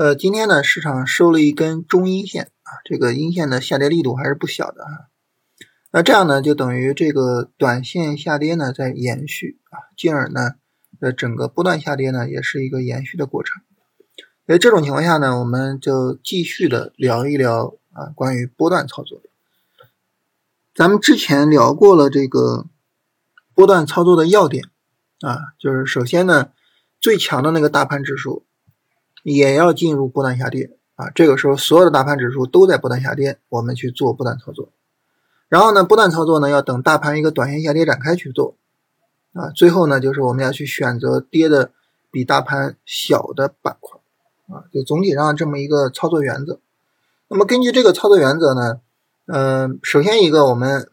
[0.00, 4.88] 呃，今天呢，市场收了一根中阴线啊，这个阴线的下跌力度还是不小的啊。
[5.90, 10.52] 那这样呢，就等于这个短线下跌呢在延续啊，进而呢，
[11.00, 13.60] 呃，整个波段下跌呢也是一个延续的过程。
[14.46, 19.20] 所以这种情况下呢，我们就继续的聊一聊啊，关于波段操作。
[20.74, 22.68] 咱们之前聊过了这个
[23.52, 24.64] 波段操作的要点
[25.20, 26.52] 啊，就是首先呢，
[27.02, 28.46] 最强的那个大盘指数。
[29.22, 31.10] 也要进入波段下跌啊！
[31.14, 34.68] 这个时候，所有的大盘指数都在波段下跌，我们去做波段操作。
[35.48, 38.54] 然后呢，波段操作呢，要等大盘一个短线下跌展开去做
[39.32, 39.50] 啊。
[39.50, 41.72] 最后呢，就是我们要去选择跌的
[42.10, 43.98] 比大盘小的板块
[44.48, 44.64] 啊。
[44.72, 46.58] 就总体上这么一个操作原则。
[47.28, 48.80] 那么根据这个操作原则呢，
[49.26, 50.88] 嗯，首先一个，我们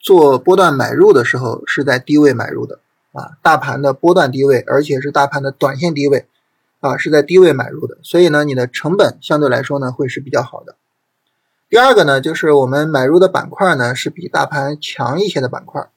[0.00, 2.80] 做波段买入的时候是在低位买入的
[3.12, 6.26] 啊，大盘的波段低位，而且是大盘的短线低位。
[6.80, 10.76] 啊，是在低位买入的，所以呢，你的成本相对来说呢会是比较好的。
[11.68, 15.90] 第二个呢，就是我们买入的板块呢是比大盘强一些的板块。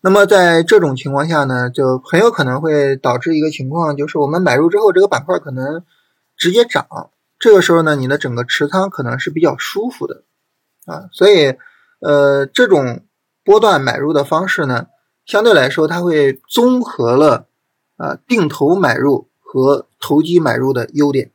[0.00, 5.82] 那么在这种情况下呢，就很有可能会导致一个情况，就是我们买入之后，这个板块可能
[6.36, 6.86] 直接涨。
[7.38, 10.22] 这个时候呢，你的整个持仓可能是比较舒服的
[10.86, 11.08] 啊。
[11.10, 11.56] 所以，
[12.00, 13.00] 呃，这种
[13.42, 14.86] 波段买入的方式呢，
[15.26, 17.46] 相对来说它会综合了。
[17.96, 21.30] 啊，定投买入和投机买入的优点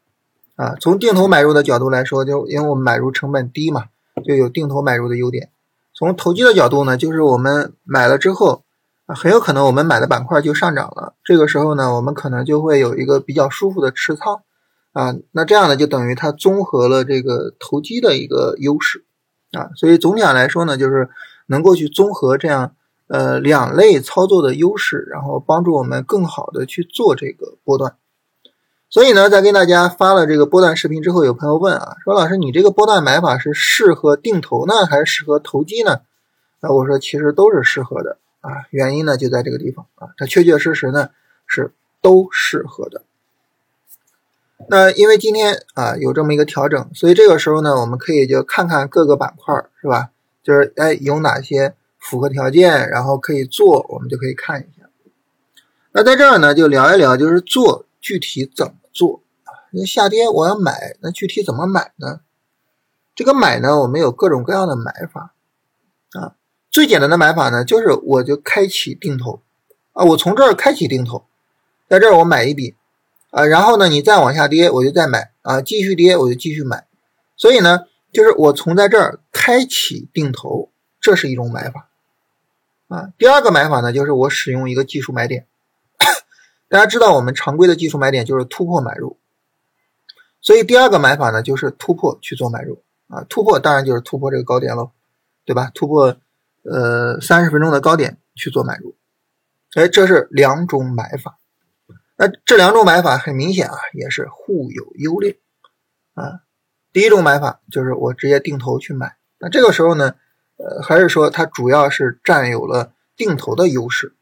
[0.56, 3.86] 啊，从定投买入的角度来说，就因为我们买入成本低嘛，
[4.26, 5.52] 就有定投买入的优点。
[5.94, 8.64] 从投机的角度呢，就是我们买了之后
[9.06, 14.42] 啊，很有可能我们买的板块就上涨了，这个时候呢，我们可能就会有一个比较舒服的持仓
[14.92, 19.06] 啊，那这样呢，就等于它综合了这个投机的一个优势
[19.54, 21.10] 啊，所以总体上来说呢，就是
[21.48, 22.74] 能够去综合这样。
[23.10, 27.96] 呃，两类操作的优势，然后帮助我们更好的去做这个波段。
[28.88, 36.02] 所以呢，在跟大家发了这个波段视频之后，有朋友问啊，说老师，你这个波段买法是适合定投呢，还是适合投机呢？
[36.60, 41.10] 那我说其实都是适合的啊，原因呢就在这个地方啊，它确确实实呢
[41.48, 41.72] 是
[42.04, 43.02] 都适合的。
[44.68, 50.12] 那因为今天啊有这么一个调整，所以这个时候呢，我们可以就看看各个板块是吧？
[50.44, 51.74] 就是哎有哪些。
[52.10, 54.90] 符合条件，然后可以做，我们就可以看一下。
[55.92, 59.54] 那在这儿呢，就聊一聊，就是做具体怎么做啊？
[59.74, 62.22] 那下跌我要买，那具体怎么买呢？
[63.14, 65.36] 这个买呢，我们有各种各样的买法
[66.14, 66.34] 啊。
[66.72, 69.42] 最简单的买法呢，就是我就开启定投
[69.94, 71.26] 啊，我从这儿开启定投，
[71.88, 72.76] 在这儿我买一笔
[73.30, 76.88] 啊，然后呢，你再往下跌，我就再买啊，继续跌我就继续买。
[77.36, 77.82] 所以呢，
[78.12, 81.89] 就是我从在这儿开启定投，这是一种买法。
[82.90, 85.48] 啊，第二个买法呢，就是我使用一个技术买点。
[86.68, 89.18] 大家知道，我们常规的技术买点就是突破买入，
[90.42, 92.84] 所以第二个买法呢，就是突破去做买入。
[93.08, 94.92] 啊，突破当然就是突破这个高点喽，
[95.46, 95.72] 对吧？
[95.74, 96.18] 突破
[96.64, 98.96] 呃三十分钟的高点去做买入。
[99.76, 101.38] 哎，这是两种买法。
[102.18, 105.40] 那这两种买法很明显啊，也是互有优劣
[106.16, 106.42] 啊。
[106.92, 110.16] 第一种买法就是我直接定投去买，那这个时候呢？
[110.60, 114.14] 呃，还是说它主要是占有了定投的优势，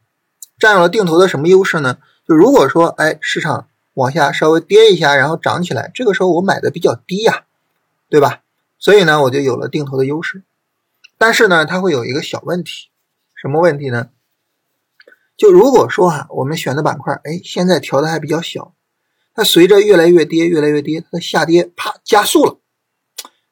[0.59, 1.97] 占有了定投的什么优势呢？
[2.27, 7.45] 就如果说，哎，市场往下稍微跌一下，然后涨起来，这个时候我买的比较低呀，
[8.07, 8.41] 对吧？
[8.77, 10.43] 所以呢，我就有了定投的优势。
[11.17, 12.89] 但是呢，它会有一个小问题，
[13.33, 14.09] 什么问题呢？
[15.35, 18.73] 就如果说哈，我们选的板块，哎，现在调的还比较小，
[19.33, 22.59] 它随着越来越跌，越来越跌，它的下跌啪加速了，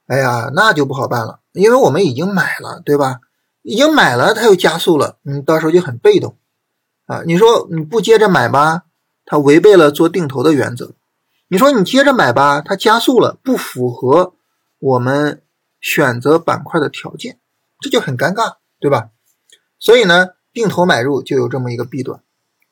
[0.05, 1.39] 哎呀，那就不好办了。
[1.55, 3.21] 因为我们已经买了，对吧？
[3.61, 6.37] 已经买了，它又加速了，你到时候就很被动
[7.07, 7.23] 啊。
[7.25, 8.83] 你说你不接着买吧，
[9.25, 10.93] 它违背了做定投的原则；
[11.47, 14.35] 你说你接着买吧，它加速了，不符合
[14.77, 15.41] 我们
[15.81, 17.39] 选择板块的条件，
[17.79, 19.09] 这就很尴尬，对吧？
[19.79, 22.21] 所以呢，定投买入就有这么一个弊端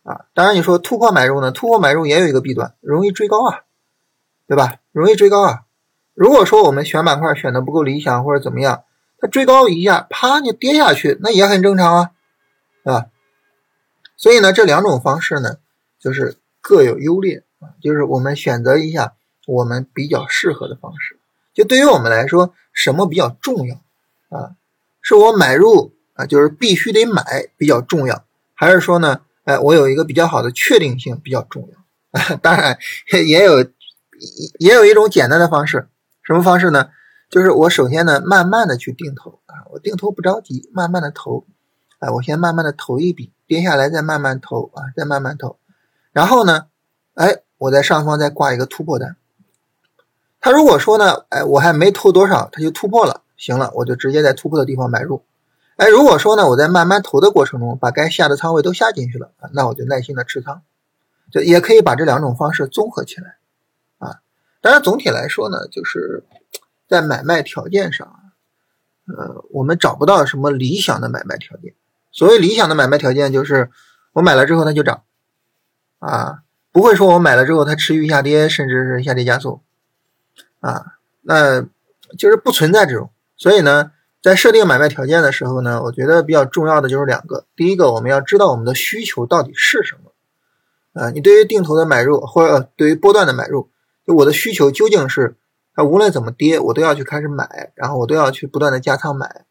[0.04, 0.26] 啊。
[0.36, 3.62] 当然，你说突破买入呢，突破买入也有一个弊端，容易追高啊，
[4.48, 4.76] 对吧？
[4.92, 5.62] 容易追高啊。
[6.14, 8.84] 如果说我们选板块选的不够理想或者怎么样，
[9.20, 12.12] 它追高一下，啪就跌下去，那也很正常啊，
[12.84, 13.06] 啊，
[14.18, 15.58] 所以呢，这两种方式呢，
[16.00, 19.14] 就是各有优劣啊，就是我们选择一下
[19.48, 21.18] 我们比较适合的方式。
[21.54, 23.76] 就对于我们来说，什么比较重要
[24.30, 24.52] 啊？
[25.02, 32.36] 是我买入啊，就是必须得买比较重要，还是说呢，哎，我有一个比较好的确定性比较重要啊？
[32.42, 32.78] 当然
[33.26, 33.62] 也有
[34.60, 35.88] 也有一种简单的方式。
[36.24, 36.90] 什么方式呢？
[37.30, 41.46] 就是我首先呢，慢慢的去定投啊，我定投不着急，慢慢的投，
[42.00, 45.58] 哎，我先慢慢的投一笔，跌下来再慢慢投啊，再慢慢投，
[46.12, 46.68] 然后呢，
[47.16, 49.18] 哎，我在上方再挂一个突破单
[50.40, 55.24] 他如果说呢，哎，我还没投多少，他就突破了，行了，我就直接在突破的地方买入。
[55.78, 60.62] 哎，如果说呢，我在慢慢投的过程中，把该下的仓位都下进去了，那我就耐心的持仓，
[61.32, 63.38] 就也可以把这两种方式综合起来，
[64.64, 66.24] 当然总体来说呢，就是
[66.88, 68.08] 在买卖条件上，
[69.08, 71.76] 呃，我们找不到什么理想的买卖条件。
[72.14, 73.70] 所谓理想的买卖条件，就是
[74.14, 75.04] 我买了之后它就涨，
[76.00, 79.62] 啊，不会说我买了之后它持续下跌，甚至是下跌加速。
[80.62, 81.62] 啊，那
[82.18, 87.46] 就是不存在这种，所以呢，在设定买卖条件的时候呢，我觉得比较重要的就是两个。
[87.58, 90.14] 第一个，我们要知道我们的需求到底是什么。
[90.94, 93.70] 啊，你对于定投的买入，或者对于波段的买入，
[94.06, 95.38] 就我的需求究竟是，
[95.74, 99.46] 它无论怎么跌，我都要去开始买，然后我都要去不断的加仓买，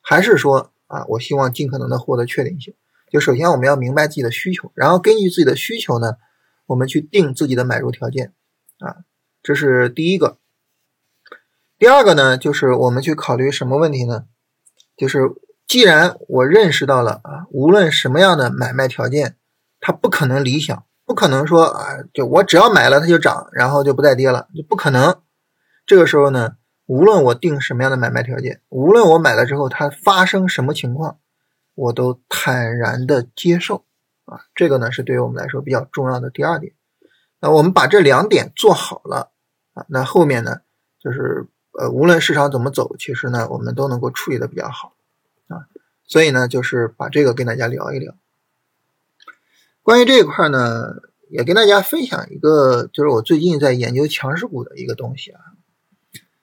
[0.00, 2.74] 还是说啊，我希望尽可能的获得确定性。
[3.10, 6.16] 就首先我们要明白自己的需求，然后根据自己的需求呢，
[6.66, 8.32] 我们去定自己的买入条件。
[8.78, 8.98] 啊，
[9.42, 10.38] 这是第一个。
[11.78, 14.26] 第二个呢，就是我们去考虑什么问题呢？
[14.96, 15.30] 就是
[15.66, 19.36] 既然我认识到了啊，无论什么样的买卖条件，
[19.80, 25.22] 它不可能理想，不可能说啊，就我只要买了它就涨，然后就不再跌了，就不可能。
[25.86, 26.56] 这个时候呢，
[26.86, 31.18] 无论我定什么样的买卖条件，无论我买了之后它发生什么情况，
[31.74, 33.86] 我都坦然的接受
[34.26, 34.42] 啊。
[34.54, 36.74] 这个呢，是对于我们来说比较重要的第二点。
[37.40, 39.32] 那我们把这两点做好了
[39.72, 40.60] 啊，那后面呢，
[41.00, 41.48] 就是。
[41.78, 44.94] 呃，无论市场怎么走，其实呢，我们都能够处理的比较好
[45.46, 45.62] 啊。
[46.04, 48.16] 所以呢，就是把这个跟大家聊一聊。
[49.88, 50.96] 关于这一块呢，
[51.30, 55.40] 也跟大家分享一个，就是我最近在研究强势股的一个东西啊。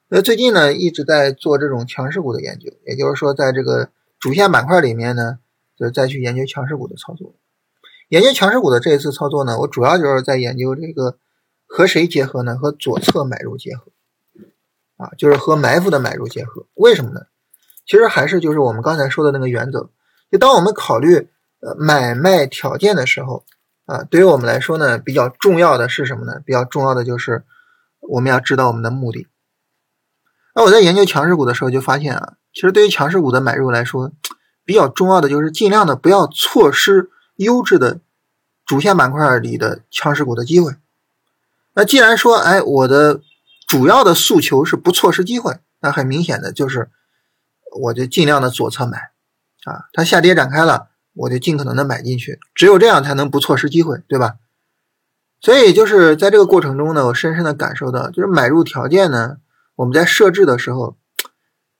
[0.08, 3.90] 那最近呢，一直在做这种强势股的研究，也就是说，在这个
[4.20, 5.38] 主线板块里面呢，
[5.78, 7.36] 就是再去研究强势股的操作。
[8.10, 11.20] 研究强势股的这一次操作呢，我主要就是在研究这个
[11.68, 12.58] 和谁结合呢？
[12.58, 13.92] 和左侧买入结合。
[14.98, 17.22] 啊，就是和埋伏的买入结合，为什么呢？
[17.86, 19.92] 其实还是就是我们刚才说的那个原则，
[20.32, 21.28] 就当我们考虑
[21.78, 23.46] 买卖条件的时候，
[23.86, 26.42] 啊，对于我们来说呢，比较重要的是什么呢？
[26.46, 27.44] 比较重要的就是
[28.02, 29.28] 我们要知道我们的目的。
[30.54, 34.12] 那我在研究强势股的时候就发现啊，其实对于强势股的买入来说，
[34.64, 38.00] 比较重要的就是尽量的不要错失优质的
[38.66, 40.76] 主线板块里的强势股的机会。
[41.74, 43.22] 那既然说，哎，我的。
[43.68, 46.92] 主要的诉求是不错失机会，那很明显的就是，
[47.82, 49.10] 我就尽量的左侧买，
[49.64, 54.36] 啊，它下跌展开了，我就尽可能的买进去，只有这样才能不错失机会，对吧？
[55.42, 59.38] 所以就是在这个过程中呢，我深深的感受到，就是买入条件呢，
[59.76, 60.98] 我们在设置的时候，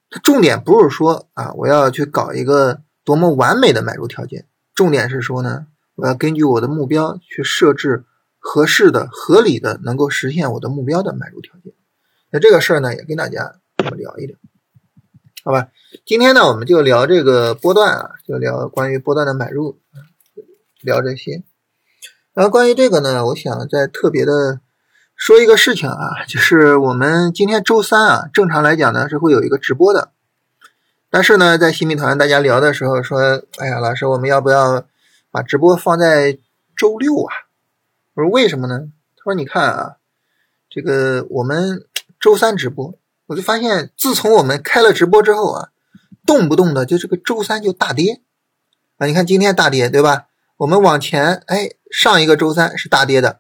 [0.10, 8.06] 它重点不是说啊，我要去搞一个多么完美的买入条件，重点是说呢，我要根据我的目标去设置。
[8.48, 11.74] 合适的、合理的、能够实现我的目标的买入条件，
[12.30, 13.56] 那这个事儿呢，也跟大家
[13.98, 14.38] 聊一聊，
[15.46, 15.68] 好吧？
[16.08, 19.78] 今天呢，我们就聊这个波段啊，就聊关于波段的买入，
[20.82, 21.44] 聊这些。
[22.34, 24.60] 然后关于这个呢，我想再特别的
[25.16, 30.14] 说一个事情啊，就是我们今天周三啊，正常来讲呢是会有一个直播的，
[31.12, 33.20] 但是呢，在新米团大家聊的时候说，
[33.60, 34.84] 哎呀，老师，我们要不要
[35.30, 36.40] 把直播放在
[36.76, 37.32] 周六啊？
[38.16, 38.88] 我说为什么呢？
[39.16, 39.98] 他说：“你看啊，
[40.72, 41.86] 这个我们
[42.20, 42.96] 周三直播，
[43.28, 45.70] 我就发现自从我们开了直播之后啊，
[46.26, 48.22] 动不动的就这个周三就大跌
[48.98, 49.08] 啊！
[49.08, 50.28] 你看今天大跌对吧？
[50.58, 53.40] 我们往前，哎，上一个周三是大跌的，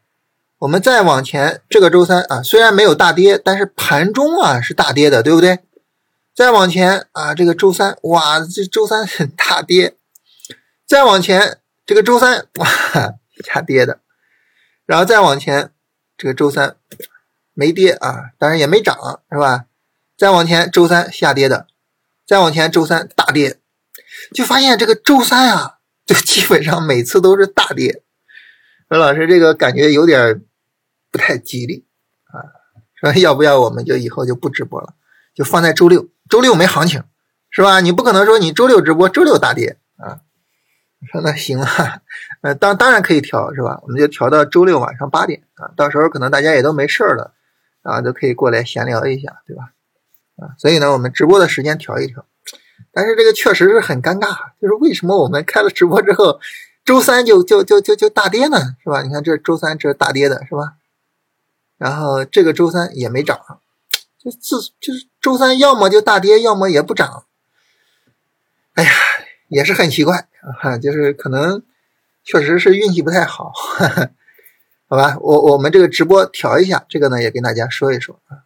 [0.60, 5.60] 我们再往前，这个周三啊，虽然没有大跌，但是盘中啊是大跌的，对不对？
[6.34, 9.96] 再往前啊，这个周三，哇，这周三大跌，
[10.86, 12.68] 再往前这个周三，哇，
[13.46, 14.00] 下跌的。”
[14.86, 15.72] 然后再往前，
[16.18, 16.76] 这个周三
[17.54, 19.66] 没跌啊，当然也没涨，是吧？
[20.18, 21.68] 再往前，周三下跌的，
[22.26, 23.60] 再往前，周三大跌，
[24.34, 28.04] 就发现这个周三啊，就基本上每次都是大跌。
[28.90, 30.42] 说老师，这个感觉有点
[31.12, 31.86] 不太吉利
[32.26, 32.40] 啊。
[32.96, 34.94] 说要不要我们就以后就不直播了，
[35.34, 37.04] 就放在周六，周六没行情，
[37.50, 37.82] 是吧？
[37.82, 40.22] 你不可能说你周六直播，周六大跌啊。
[41.12, 42.02] 说那行啊，
[42.42, 43.80] 呃，当当然可以调，是吧？
[43.84, 47.36] 我们就调到周六晚上八点啊，到时候可能大家也都没事了
[47.84, 49.74] 啊，都可以过来闲聊一下，对吧？
[50.38, 52.26] 啊，所以呢，我们直播的时间调一调。
[52.92, 56.40] 但是这个确实是很尴尬，就是为什么我们开了直播之后，
[56.84, 58.58] 周三就就就就就大跌呢？
[58.84, 59.02] 是吧？
[59.02, 60.76] 你看这周三这是大跌的，是吧？
[61.78, 63.40] 然后这个周三也没涨，
[64.24, 67.26] 就自就是周三要么就大跌，要么也不涨。
[68.74, 68.92] 哎呀。
[69.48, 70.28] 也是很奇怪
[70.64, 71.62] 啊，就是可能
[72.24, 73.54] 确实是运气不太好，
[74.90, 75.18] 好吧？
[75.22, 78.42] 我我们这个直播调一下，这个呢也跟大家说一说啊。